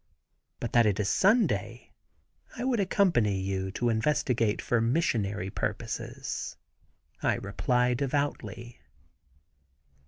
But 0.59 0.73
that 0.73 0.87
it 0.87 0.99
is 0.99 1.09
Sunday 1.09 1.91
I 2.57 2.63
would 2.63 2.79
accompany 2.79 3.37
you 3.39 3.69
to 3.73 3.89
investigate 3.89 4.59
for 4.59 4.81
missionary 4.81 5.51
purposes," 5.51 6.57
I 7.21 7.35
reply 7.35 7.93
devoutly. 7.93 8.81